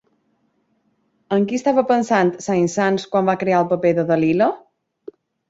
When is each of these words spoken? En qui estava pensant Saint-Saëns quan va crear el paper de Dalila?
En 1.37 1.45
qui 1.51 1.59
estava 1.61 1.83
pensant 1.91 2.31
Saint-Saëns 2.47 3.07
quan 3.13 3.29
va 3.33 3.37
crear 3.45 3.61
el 3.61 3.69
paper 3.75 3.93
de 4.01 4.09
Dalila? 4.09 4.51